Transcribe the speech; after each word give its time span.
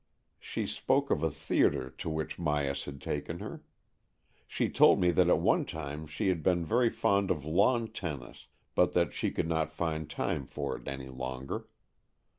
She 0.39 0.65
spoke 0.65 1.11
of 1.11 1.21
a 1.21 1.29
theatre 1.29 1.91
to 1.91 2.09
which 2.09 2.37
Myas 2.39 2.85
had 2.85 2.99
taken 3.01 3.37
her. 3.37 3.61
She^ 4.49 4.73
told 4.73 4.99
me 4.99 5.11
that 5.11 5.29
at 5.29 5.37
one 5.37 5.63
time 5.63 6.07
she 6.07 6.29
had 6.29 6.41
been 6.41 6.65
very 6.65 6.89
fond 6.89 7.29
of 7.29 7.45
lawn 7.45 7.87
tennis, 7.87 8.47
but 8.73 8.93
that 8.93 9.13
she 9.13 9.29
could 9.29 9.47
not 9.47 9.71
find 9.71 10.09
time 10.09 10.47
for 10.47 10.75
it 10.75 10.87
any 10.87 11.09
longer. 11.09 11.67